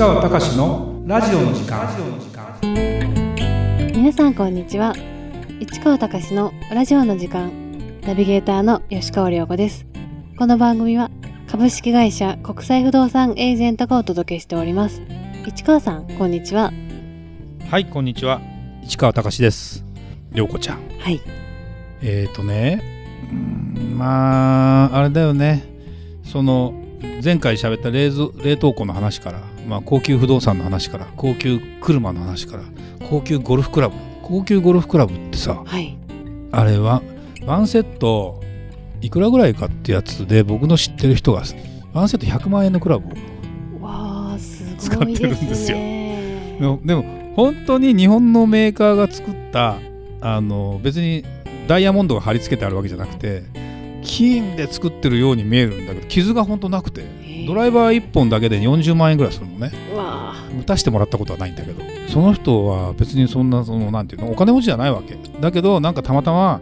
[0.00, 1.86] 川隆のラジオの時間。
[3.94, 4.94] 皆さんこんにちは。
[5.60, 7.52] 市川隆のラジオの時間。
[8.00, 9.84] ナビゲーターの吉川良子です。
[10.38, 11.10] この番組は
[11.46, 15.02] 株式会社国際不動産エージェントがお届けしております。
[15.46, 16.72] 市川さんこんにちは。
[17.68, 18.40] はいこんにちは。
[18.82, 19.84] 市川隆です。
[20.32, 20.78] 良子ちゃん。
[20.98, 21.20] はい。
[22.00, 25.62] えっ、ー、とねうんまああれだよね。
[26.24, 26.72] その
[27.22, 32.64] 前回喋った冷蔵冷凍庫の話から、まあ、高級不動産の話から高級車の話から
[33.08, 33.94] 高級ゴルフクラブ。
[34.22, 35.98] 高級ゴルフクラブってさ、はい、
[36.52, 37.02] あれは
[37.44, 38.40] ワンセット
[39.00, 41.42] いくらぐらいかってやつで僕の知ってる人が
[41.92, 43.12] ワンセット100万円のクラブを
[44.78, 45.78] 使ってるんですよ。
[45.78, 49.78] でもでも本当に日本のメーカーが作った
[50.20, 51.24] あの別に
[51.66, 53.42] ダイヤモンドが貼り付けてあるわけじゃなくて
[54.02, 57.04] 金で作ってるように見えるんだけど傷が本当なくて
[57.50, 59.72] ドライバー1本だけで40万円ぐらいするのね。
[60.60, 61.82] 打たしてもらったことはないんだけど。
[62.08, 65.16] その人は別にそんなそのなんていうのお金持ちじゃないわけ。
[65.40, 66.60] だけどなんかたまたま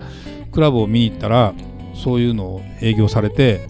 [0.51, 1.53] クラブを見に行ったら
[1.95, 3.69] そういうのを営業されて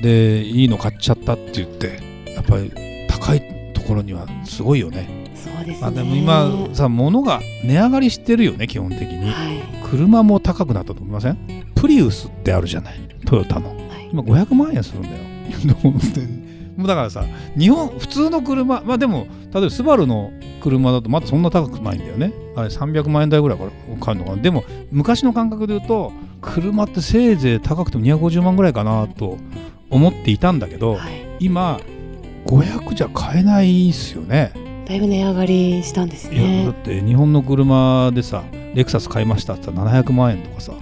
[0.00, 1.98] でいいの買っちゃったって言って
[2.34, 2.72] やっぱり
[3.08, 5.08] 高いところにはすごいよね。
[5.34, 11.38] そうですね、あでも今さ物が値上がりしてるよね基本的に、はい、車も高くなったと思いません？
[11.74, 13.00] プリウスってあるじゃない？
[13.26, 15.16] トヨタの、はい、今500万円するんだよ
[16.76, 17.24] もうだからさ
[17.58, 22.32] 日本普通の車まあでも例えばスバルの車だとまだそんな高くないんだよね。
[22.56, 24.42] あれ300万円台ぐらいから買うのかな。
[24.42, 29.38] でも昔の感覚で言うと車ってせいぜい高くても250万ぐらいかなと
[29.88, 31.80] 思っていたんだけど、はい、今
[32.46, 34.52] 500じゃ買えないっすよね。
[34.86, 36.64] だいぶ値上がりしたんですね。
[36.64, 38.42] だって日本の車でさ
[38.74, 40.72] レクサス買いましたって言ったら700万円とかさ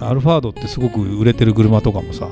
[0.00, 2.28] アルファードってすごく売れてる車とかもさ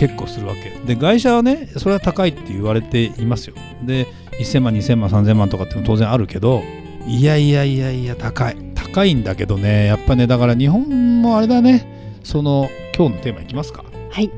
[0.00, 0.70] 結構するわけ。
[0.86, 3.54] で外車はねそれは高いって言われていますよ。
[3.84, 4.06] で
[4.40, 6.62] 1000万2000万3000万とかっても当然あるけど
[7.06, 8.56] いやいやいやいや高い。
[8.74, 13.84] 高いんだけどねやっぱねだから日本もあれだねその今日のテーマいきますか。
[14.10, 14.30] はい、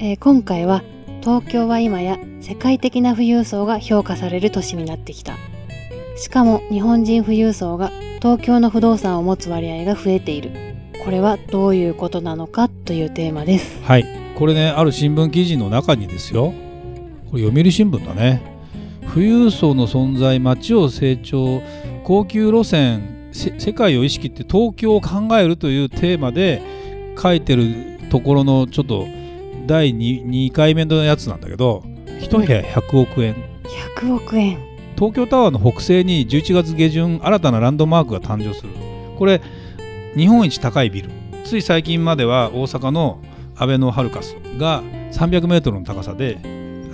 [0.00, 0.82] えー、今回は
[1.20, 5.36] 東京は今や世界的な富裕層が評価される都市になってきた。
[6.16, 10.50] しかも日本人富裕層が東京の不動産を持つ割合が増えている。
[11.04, 13.80] これはどういうことなのかというテーマです。
[13.84, 16.52] はいこれねある新聞記事の中にですよ。
[17.30, 18.42] これ読売新聞だね。
[19.14, 21.62] 富裕層の存在街を成長
[22.02, 26.60] 高級路線世界を意識って東京を考えるというテーマで
[27.16, 29.06] 書いてるところのちょっと
[29.68, 33.36] 第 2, 2回目のやつなんだけど1部屋100億円。
[33.96, 34.58] 100億円。
[34.96, 38.70] 東京タワーの北西に11月下旬新たなランドマークが誕生する。
[39.16, 39.40] これ
[40.16, 41.10] 日本一高いビル。
[41.44, 43.22] つい最近までは大阪の
[43.56, 44.82] アベノハルカスが
[45.12, 46.38] 300メートルの高さで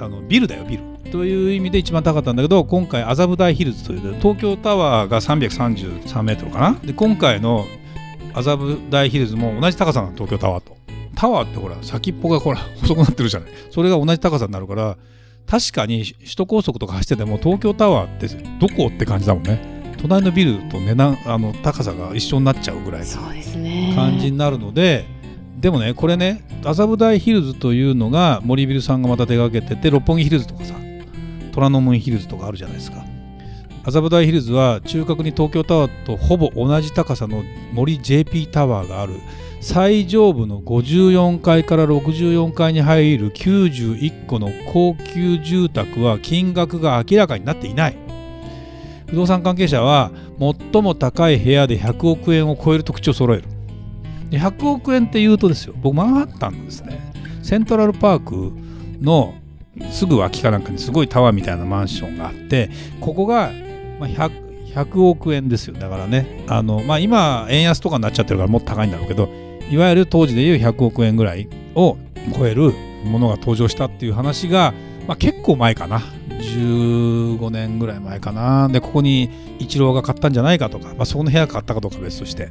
[0.00, 0.82] あのビルだよビル。
[1.10, 6.78] という意味で一番高かったんだけど今回麻布台ヒルズという東京タワーが333メートルかな。
[6.84, 7.64] で今回の
[8.34, 10.76] 麻布台ヒルズも同じ高さなの東京タワーと。
[11.14, 13.50] タワーってほら先っぽがほら 細くなってるじゃない。
[13.70, 14.96] それが同じ高さになるから
[15.46, 18.28] 確かに首都高速とか走ってても東京タワーって
[18.60, 19.78] どこって感じだもんね。
[20.00, 25.06] 隣のビルと値段あの高さが一緒になっちゃうぐらいの感じになるので
[25.60, 30.74] でもねこれね麻布台ヒルズというのが森ビルさんがまた手がけてて六本木ヒルズとかさ
[31.52, 33.04] 虎ノ門ヒルズとかあるじゃないですか。
[33.84, 37.42] 麻布台ヒルズは中核に東京タワーとほぼ同じ高さの
[37.72, 39.14] 森 JP タワーがある
[39.60, 47.96] 最上部の54階から64階に入る91個の高級住宅は金額が明らかになっていない。
[49.06, 53.57] 不動産関係者は最も高い部屋で100億円を超える特徴を揃える。
[54.30, 57.12] 100億円っていうとですよ僕マンハッタンのですね
[57.42, 58.52] セントラルパーク
[59.00, 59.34] の
[59.90, 63.52] すぐ脇かなんかにすごいタワーみたいなマンションがあってここが
[64.00, 65.74] 100, 100億円ですよ。
[65.74, 69.28] だからねあの、まあ、今円安とかになっちゃってるからもっと高いんだろうけど
[69.70, 71.96] いわゆる当時でいう100億円ぐらいを
[72.36, 72.72] 超える
[73.04, 74.74] ものが登場したっていう話が、
[75.06, 76.02] まあ、結構前かな。
[76.38, 78.68] 15年ぐらい前かな。
[78.68, 82.48] でここにイチローが買ったんじゃないかとか、まあ、そこの部屋買ったかどうか別として。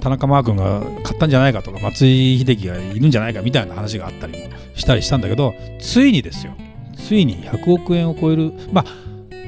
[0.00, 6.54] 田中マー君が買ったんじゃないかとか松井秀喜がいるんじゃないかみたいな話があったりもしたりしたんだけどついにですよ。
[6.96, 8.84] ついに100億円を超えるま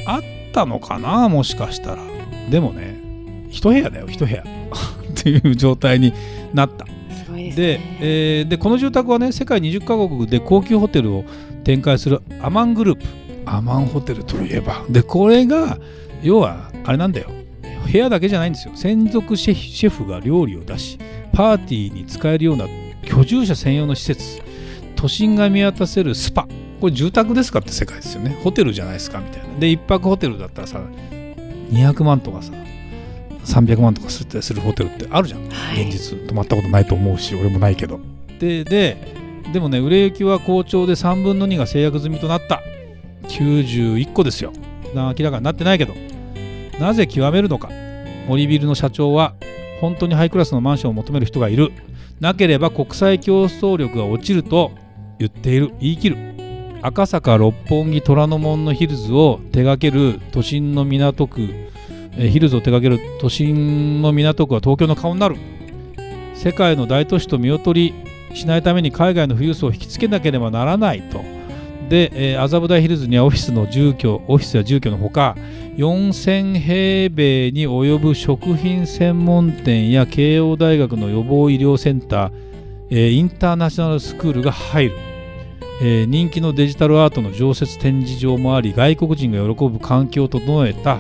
[0.07, 0.23] ああっ
[0.53, 2.03] たのかなもしかしたら。
[2.51, 3.01] でもね
[3.51, 4.43] 一部屋だよ一部屋。
[5.11, 6.13] っていう状態に
[6.53, 6.85] なった。
[7.35, 11.25] で、えー、でこの住宅はね世界20カ国で高級ホテルを
[11.65, 13.07] 展開するアマングループ。
[13.47, 14.85] アマンホテルといえば。
[14.91, 15.79] でこれが
[16.23, 17.31] 要はあれなんだよ
[17.87, 18.75] 部屋だけじゃないんですよ。
[18.75, 20.99] 専属シェフが料理を出し
[21.33, 22.67] パーティーに使えるような
[23.03, 24.43] 居住者専用の施設
[24.97, 26.49] 都心が見渡せるスパ。
[26.81, 28.39] これ住宅ですかって世界ですよね。
[28.43, 29.59] ホテルじゃないですかみたいな。
[29.59, 30.81] で1泊ホテルだったらさ
[31.71, 32.53] 200万とかさ
[33.45, 35.89] 300万とかするするホテルってあるじゃん、はい。
[35.89, 38.01] 現実泊まったことないと思うし俺もないけど。
[38.39, 38.97] でで
[39.53, 42.63] でもね売れ行きは好調で3分の2が制約済みとなった。
[43.29, 44.53] 91個ですよ。
[44.95, 45.95] な明らかになってないけど
[46.79, 47.71] なぜ極めるのか？
[48.29, 49.35] 森ビルの社長は
[49.81, 51.73] 本当にハイクラスのマンションを求める人がいる。
[52.21, 54.73] なければ国際競争力が落ちると
[55.19, 55.73] 言っている。
[55.81, 56.17] 言い切る。
[56.83, 61.49] 赤坂六本木虎ノ門のヒルズを手掛ける都心の港区
[62.17, 65.37] えヒルズを手掛ける都心の港区は東京の顔になる。
[66.35, 67.95] 世界の大都市と見劣り
[68.35, 71.21] しないために海外の富裕層を引きつけなければならないと。
[71.89, 75.37] で、えー麻布台ヒルズにはオフィスの住居オフィスや住居のほか
[75.77, 82.33] 4000平米に及ぶ食品専門店や慶応大学の予防医療センター、
[82.91, 84.99] えーインターナショナルスクールが入る、
[85.83, 90.99] えー人気のデジタルアートの常設展示場もあり外国人が喜ぶ環境を整えた。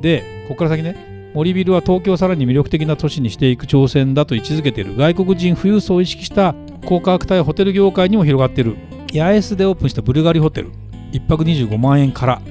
[0.00, 4.96] でここから先ね森ビルは東京をさらに魅力的な都市にしていく挑戦だと位置づけている。
[4.96, 6.54] 外国人富裕層を意識した
[6.86, 8.76] 高価格帯ホテル業界にも広がっている。
[9.12, 10.70] 八重洲でオープンしたブルガリホテル。
[11.12, 12.42] 1泊25万円から。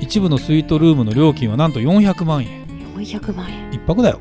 [0.00, 2.64] 一部のスイートルームの料金はなんと400万円。
[2.96, 3.70] 400万円。
[3.70, 4.20] 1泊だよ。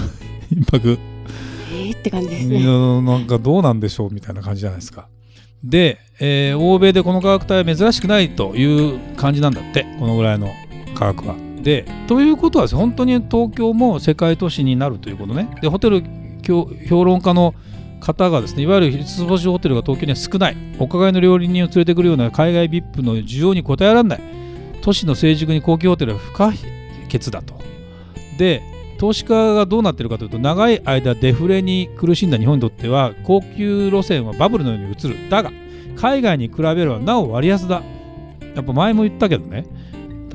[0.52, 0.98] 1泊。
[1.70, 2.60] えーって感じですね。
[2.64, 5.08] なんかどうなんでしょうみたいな感じじゃないですか。
[5.64, 9.86] で、えー欧米でこの価格帯は珍しくないという感じなんだって。
[9.98, 10.48] このぐらいの
[10.94, 11.36] 価格は。
[11.62, 15.48] でということは本当に東京も世界都市になるということね。
[15.60, 16.04] でホテル
[16.46, 17.54] 評評論家の
[18.00, 20.56] 方がですねいわゆる一つ星ホテルが東京には少ない。
[20.78, 24.20] お伺いの料理人を連れてくるような海外 VIP の需要に応えられない。
[24.80, 26.52] 都市の成熟に高級ホテルは不可
[27.10, 27.54] 欠だと。
[28.38, 28.62] で
[28.98, 35.30] 投資家がどうなってるかというと長い間デフレに苦しんだ日本にとっては高級路線はバブルのように移る。
[35.30, 35.52] だが
[35.96, 37.82] 海外に比べればなお割安だ。
[38.54, 39.66] やっぱ前も言ったけどね。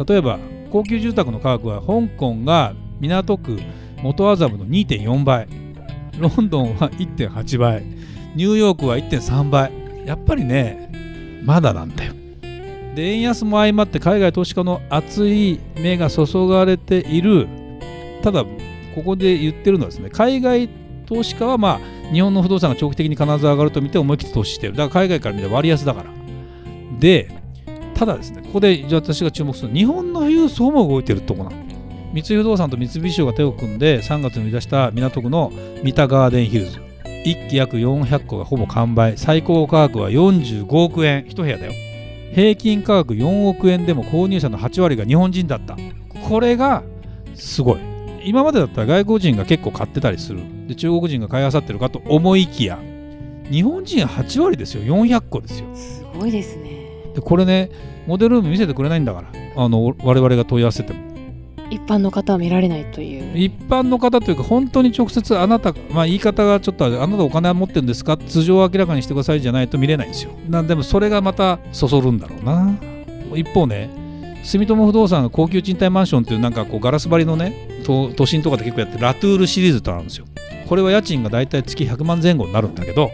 [0.08, 0.40] 例えば
[0.72, 3.60] 高級住宅の価格は香港が港区
[4.02, 5.48] 元麻布の2.4倍。
[6.20, 7.84] ロンドンは1.8倍。
[8.36, 9.72] ニューヨークは1.3倍。
[10.06, 12.14] やっぱりねまだなんだよ。
[12.96, 17.48] で円安も相まって海外投資家の熱い目が注がれている。
[18.22, 18.46] ただ
[18.96, 20.70] ここで言ってるのはですね海外
[21.06, 24.74] 投資家はまあ日本の不動産が長期的に必ず上がると見て思い切って投資してる。
[24.74, 26.10] だから海外から見たら割安だから。
[27.00, 27.32] で
[27.96, 31.73] ただですねここで私が注目するのは日本の富裕層も動いてるとこなの。
[32.14, 35.52] 三井不動産と三菱商が手を組んで3月に売り出した港区の
[35.84, 36.80] 三田ガーデンヒルズ。
[37.26, 39.18] 1期約400個がほぼ完売。
[39.18, 41.26] 最高価格は45億円。
[41.26, 41.72] 1部屋だよ。
[42.36, 45.76] 平均価格4億円でも購入者の8割が日本人だった。
[46.30, 46.84] これが
[47.34, 47.80] すごい。
[48.24, 50.42] 今までだったら外国人が結構買ってたりする。
[50.68, 52.78] で中国人が買い漁ってるかと思いきや
[53.50, 54.84] 日本人8割ですよ。
[54.84, 55.66] 400個ですよ。
[55.74, 56.70] すごいですね。
[57.16, 57.72] でこれね
[58.06, 59.28] モデルルーム見せてくれないんだから。
[59.56, 61.13] あの我々が問い合わせても
[61.74, 63.38] 一般の方は見られないという。
[63.38, 70.32] 一般の方というか本当に直接あなた、まあ、言い方がちょっとあなたお金は持ってるんですか通常を明らかにしてくださいじゃないと見れないんですよ。
[70.48, 72.76] なでもそれがまたそそるんだろうな。
[73.36, 73.90] 一方ね
[74.44, 80.26] 住友不動産の高級賃貸マンションっていうなんかこうガラス張りのね都心とかで結構やってラトゥールシリーズとあるんですよ。
[80.68, 83.12] これは家賃がだいたい月100万前後になるんだけど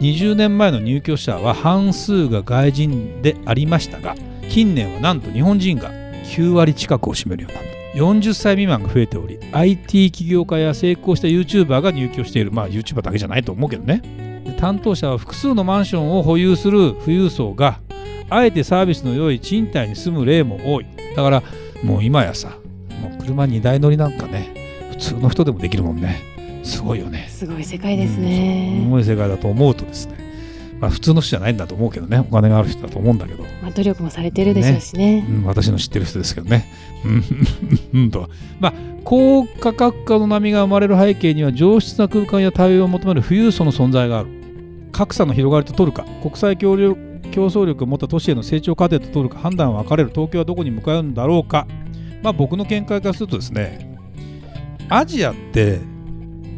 [0.00, 4.14] 20年前の入居者は半数が外人でありましたが
[4.48, 5.90] 近年はなんと日本人が
[6.24, 7.69] 9割近くを占めるようになった。
[7.94, 12.52] 40歳未満が増えており IT 起業家や成功した YouTuber が入居している。
[12.52, 14.42] まあ YouTuber だけじゃないと思うけどね。
[14.44, 17.80] で担当者は複数のマンションを保有する富裕層が
[18.28, 20.86] あえてサービスの良い賃貸に住む例も多い。
[21.16, 21.42] だから
[21.82, 22.50] もう今やさ
[23.00, 24.54] もう車2台乗りなんかね
[24.90, 26.22] 普通の人でもできるもんね。
[26.62, 27.26] すごいよね。
[27.28, 30.19] すごい世界ですすね、ごい世界だと思うとですね
[30.80, 32.18] まあ普通の人じゃないんだと思うけどね。
[32.18, 33.42] お金がある人だと思うんだけど。
[33.62, 35.26] まあ、努力もされてるでしょうしね。
[35.28, 36.66] うん、私の知ってる人ですけどね。
[37.04, 37.24] うん。
[38.00, 38.28] うんと。
[38.58, 38.72] まあ、
[39.04, 44.28] 高価格化の波が生まれる背景には上質な空間や対応を求める富裕層の存在がある。
[44.92, 46.98] 格差の広がりと取るか、国際協力
[47.30, 50.10] 競争力を持った都市への成長過程と取るか、判断は分かれる。
[50.12, 51.66] 東京はどこに向かうんだろうか。
[52.22, 53.96] まあ、僕の見解からするとですね、
[54.88, 55.80] アジアって、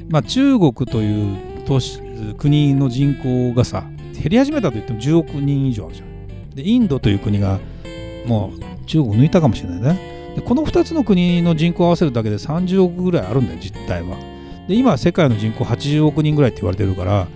[0.09, 1.37] まあ、中国という
[1.67, 2.01] 都市
[2.39, 3.85] 国の人口がさ、
[4.21, 6.55] 減り始めたといっても10億人以上あるじゃん。
[6.55, 7.59] で、インドという国が
[8.27, 10.13] もう中国抜いたかもしれないね。
[10.37, 14.17] でこの2つの国の人口を合わせるだけで30億ぐらいあるんだよ、実態は。
[14.69, 17.27] で、今、世界の人口80億人ぐらいって言われてるから、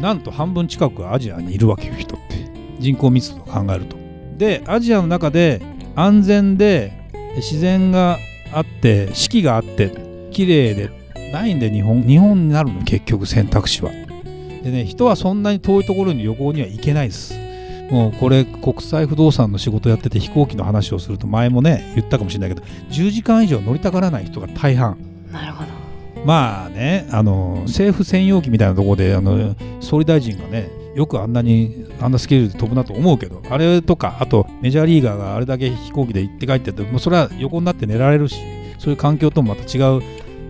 [0.00, 2.34] なんと半分近くアジアにいるわけよ、人って。
[2.80, 3.96] 人口密度を考えると。
[4.36, 5.62] で、アジアの中で
[5.94, 6.92] 安全で
[7.36, 8.18] 自然が
[8.52, 9.92] あって、四季があって、
[10.32, 10.90] 綺麗で
[11.32, 13.92] ないんで日本、日本になるの、結局選択肢は。
[14.64, 17.34] でね、人はそんなに遠いところに旅行には行けないです。
[17.90, 24.96] もうこれ国際不動産の仕事やってて飛行機の話をすると前もね言ったかもしれないけど10時間以上乗りたがらない人が大半
[25.30, 25.70] なるほど
[26.24, 38.36] まあねあの政府専用機みたいなところであの総理大臣がねよくあんなにあんなスケールで飛ぶなと思うけどあれとかあとメジャーリーガーがあれだけ飛行機で行って帰っててもうそれは横になって寝られるし
[38.78, 40.02] そういう環境ともまた違う、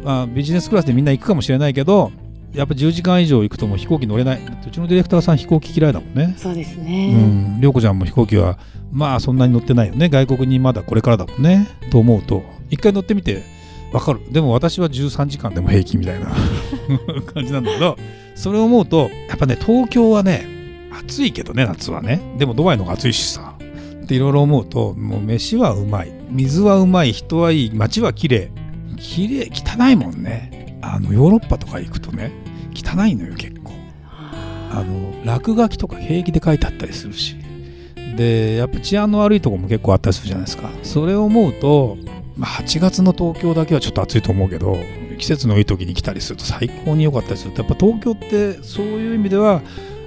[0.04, 2.12] まあ、ビジネスクラスでみんな行くかもしれないけど
[2.54, 4.40] やっぱ10時間以上行くともう飛行機乗れない。
[4.66, 6.34] うちのディレクターさん飛行機嫌いだもんね。
[6.36, 7.60] そうですうね、ん。
[7.60, 8.58] 涼子ちゃんも飛行機は
[8.92, 10.08] まあそんなに乗ってないよね。
[10.08, 11.66] 外国にまだこれからだもんね。
[11.90, 13.42] と思うと一回乗ってみて
[13.92, 14.20] わかる。
[14.32, 16.26] でも私は13時間でも平気みたいな
[17.34, 17.96] 感じなんだけど
[18.36, 20.46] それを思うとやっぱね東京はね
[20.96, 22.20] 暑いけどね夏はね。
[22.38, 23.54] でもドバイの方が暑いしさ。
[24.04, 26.12] っていろいろ思うともう飯はうまい。
[26.30, 27.12] 水はうまい。
[27.12, 27.70] 人はいい。
[27.74, 28.50] 街は綺麗。
[28.96, 30.78] 綺麗汚いもんね。
[30.82, 32.30] あのヨーロッパとか行くとね
[32.74, 33.72] 汚いのよ結構。
[34.70, 37.36] あの落書きとか平気で書いてあったりするし。
[38.16, 40.70] でやっぱ治安の悪いとこも結構あったりするじゃないですか。
[40.82, 41.96] それを思うと、
[42.36, 44.78] まあ、8月の東京だけはちょっと暑いと思うけど
[45.18, 47.62] 季節のいい時に来たりすると最高に良かったりすると。
[47.62, 49.62] やっぱ東京ってそういう意味では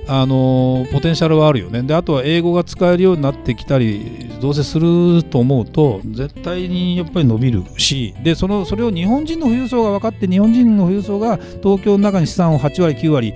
[0.10, 1.84] あのポテンシャルはあるよね。
[1.84, 13.34] であとは英語が使えるようになってきたりどうせすると思うと絶対にやっぱり伸びるしでそのそれを日本人の富裕層が分かって日本人の富裕層が東京の中に資産を8割9割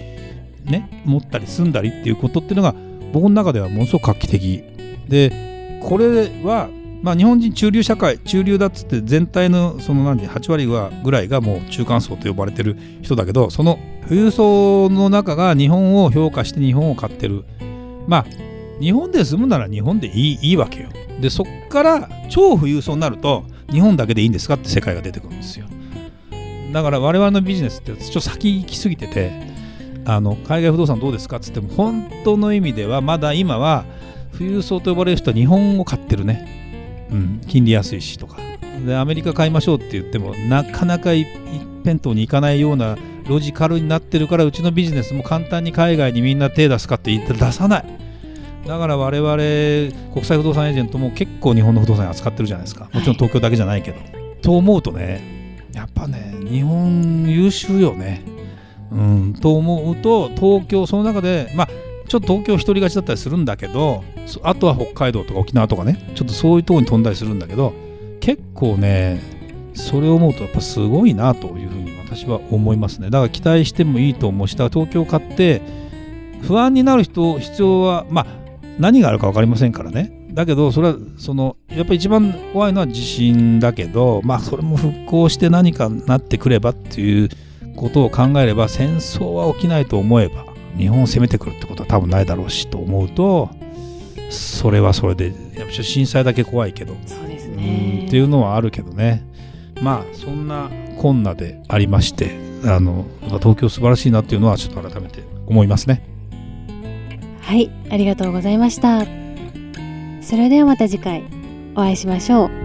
[0.65, 2.73] ね持ったり住んだりっていうことっていうのが
[3.11, 4.63] 僕の中ではものすごく画期的。
[5.07, 6.69] でこれは、
[7.01, 17.43] まあ、日本人中流社会中流だっつって全体のその何8割はぐらいがもう中間層と呼ばれてる人だけどその富裕層の中が日本を評価して日本を買ってる。
[18.07, 18.25] まあ
[18.79, 20.89] 日本で住むなら日本でいいいいわけよ。
[21.19, 25.67] でそっから超富裕層になると日本だけでいいんですかって世界が出てくるんですよ。
[26.71, 29.31] だから我々のビジネスってちょっと先行き過ぎてて
[30.05, 33.85] あの海外不動産どうですかっつっても本当の意味ではまだ今は
[34.31, 36.60] 富裕層と呼ばれる人は日本を買ってるね、
[37.11, 38.37] うん、金利安いしとか。
[38.85, 41.27] でアメリカ買いましょうって言ってもなかなか一
[41.83, 47.85] 辺倒に行かないようなロジカルになってるからうちのビジネスも簡単に海外にみんな手出すかって言って出さない。
[48.65, 52.89] だから我々国際不動産エージェントも結構日本の不動産扱ってるじゃないですか。
[52.93, 53.97] もちろん東京だけじゃないけど、
[54.41, 58.23] と思うとねやっぱね日本優秀よね。
[58.91, 61.69] うんと思うと東京その中でまあ
[62.11, 64.03] ちょっと東京一人勝ちだったりするんだけど
[64.43, 67.71] あとは北海道とか沖縄とかねちょっとそういうとこに飛んだりするんだけど
[68.19, 69.21] 結構ね
[69.73, 73.09] それを思うとやっぱすごいなというふうに私は思いますね。
[73.09, 75.61] だから期待してもいいと思うしだから東京買って
[76.41, 78.27] 不安になる人必要はまあ
[78.77, 80.27] 何があるか分かりませんからね。
[80.33, 87.29] だけどそれはそのやっぱり一番怖いのは地震だけどまあそれも復興して何かなってくればっていう
[87.77, 93.49] ことを考えれば戦争は起きないと思えば日本を攻めてくるってことは多分ないだろうしと思うと
[94.29, 96.95] それはそれでやっぱ震災だけ怖いけど。
[97.05, 99.25] そうですうんねっていうのはあるけどね。
[99.81, 103.05] まあそんなこんなでありましてあの
[103.39, 106.03] 東京素晴らしいなっていうのはちょっと改めて思いますね。
[107.41, 109.05] はいありがとうございました。
[110.21, 111.23] それではまた次回
[111.75, 112.60] お会いしましょう